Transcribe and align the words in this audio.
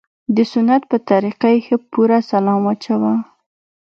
د 0.35 0.37
سنت 0.51 0.81
په 0.91 0.97
طريقه 1.09 1.47
يې 1.53 1.59
ښه 1.65 1.77
پوره 1.91 2.19
سلام 2.31 2.59
واچاوه. 2.65 3.13